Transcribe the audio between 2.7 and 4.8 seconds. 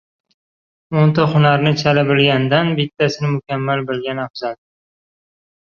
bittasini mukammal bilgan afzal.